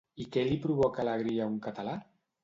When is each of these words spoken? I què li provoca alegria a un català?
I 0.23 0.25
què 0.35 0.43
li 0.45 0.55
provoca 0.61 1.03
alegria 1.03 1.43
a 1.43 1.51
un 1.57 1.59
català? 1.67 1.93